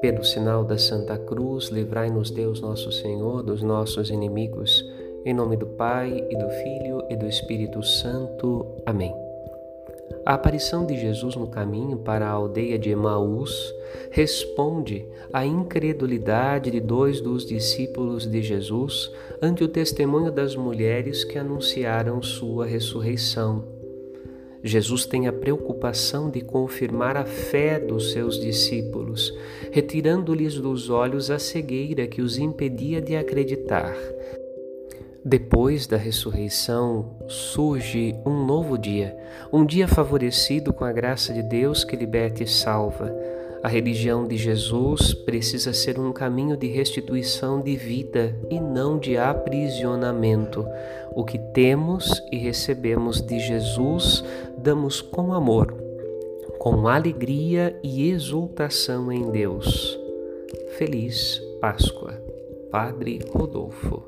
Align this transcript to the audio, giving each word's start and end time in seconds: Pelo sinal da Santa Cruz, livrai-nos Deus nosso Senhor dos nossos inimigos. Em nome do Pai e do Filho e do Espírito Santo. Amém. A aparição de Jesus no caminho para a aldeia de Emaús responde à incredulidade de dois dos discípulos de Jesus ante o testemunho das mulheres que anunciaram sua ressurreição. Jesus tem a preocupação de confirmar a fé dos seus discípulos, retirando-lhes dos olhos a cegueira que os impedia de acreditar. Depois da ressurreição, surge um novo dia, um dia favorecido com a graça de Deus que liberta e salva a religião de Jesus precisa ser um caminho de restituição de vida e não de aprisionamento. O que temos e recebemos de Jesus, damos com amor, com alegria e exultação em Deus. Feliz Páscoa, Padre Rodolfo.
Pelo 0.00 0.24
sinal 0.24 0.64
da 0.64 0.78
Santa 0.78 1.18
Cruz, 1.18 1.68
livrai-nos 1.68 2.30
Deus 2.30 2.60
nosso 2.60 2.90
Senhor 2.90 3.42
dos 3.42 3.62
nossos 3.62 4.10
inimigos. 4.10 4.84
Em 5.24 5.34
nome 5.34 5.56
do 5.56 5.66
Pai 5.66 6.26
e 6.30 6.36
do 6.36 6.48
Filho 6.48 7.04
e 7.08 7.16
do 7.16 7.26
Espírito 7.26 7.82
Santo. 7.82 8.66
Amém. 8.86 9.14
A 10.26 10.34
aparição 10.34 10.86
de 10.86 10.98
Jesus 10.98 11.36
no 11.36 11.46
caminho 11.46 11.98
para 11.98 12.26
a 12.26 12.30
aldeia 12.30 12.78
de 12.78 12.90
Emaús 12.90 13.74
responde 14.10 15.06
à 15.32 15.46
incredulidade 15.46 16.70
de 16.70 16.80
dois 16.80 17.20
dos 17.20 17.46
discípulos 17.46 18.26
de 18.26 18.42
Jesus 18.42 19.12
ante 19.40 19.64
o 19.64 19.68
testemunho 19.68 20.30
das 20.32 20.56
mulheres 20.56 21.24
que 21.24 21.38
anunciaram 21.38 22.22
sua 22.22 22.66
ressurreição. 22.66 23.79
Jesus 24.62 25.06
tem 25.06 25.26
a 25.26 25.32
preocupação 25.32 26.30
de 26.30 26.40
confirmar 26.42 27.16
a 27.16 27.24
fé 27.24 27.78
dos 27.80 28.12
seus 28.12 28.38
discípulos, 28.38 29.32
retirando-lhes 29.70 30.56
dos 30.56 30.90
olhos 30.90 31.30
a 31.30 31.38
cegueira 31.38 32.06
que 32.06 32.20
os 32.20 32.38
impedia 32.38 33.00
de 33.00 33.16
acreditar. 33.16 33.94
Depois 35.24 35.86
da 35.86 35.96
ressurreição, 35.96 37.16
surge 37.28 38.14
um 38.24 38.44
novo 38.44 38.76
dia, 38.76 39.16
um 39.52 39.64
dia 39.64 39.88
favorecido 39.88 40.72
com 40.72 40.84
a 40.84 40.92
graça 40.92 41.32
de 41.32 41.42
Deus 41.42 41.84
que 41.84 41.96
liberta 41.96 42.42
e 42.42 42.46
salva 42.46 43.14
a 43.62 43.68
religião 43.68 44.26
de 44.26 44.38
Jesus 44.38 45.12
precisa 45.12 45.74
ser 45.74 45.98
um 45.98 46.12
caminho 46.12 46.56
de 46.56 46.66
restituição 46.66 47.60
de 47.60 47.76
vida 47.76 48.34
e 48.48 48.58
não 48.58 48.98
de 48.98 49.18
aprisionamento. 49.18 50.66
O 51.14 51.24
que 51.24 51.38
temos 51.38 52.22
e 52.32 52.38
recebemos 52.38 53.20
de 53.20 53.38
Jesus, 53.38 54.24
damos 54.62 55.00
com 55.00 55.32
amor, 55.32 55.74
com 56.58 56.86
alegria 56.86 57.78
e 57.82 58.10
exultação 58.10 59.10
em 59.10 59.30
Deus. 59.30 59.98
Feliz 60.76 61.40
Páscoa, 61.60 62.12
Padre 62.70 63.20
Rodolfo. 63.32 64.02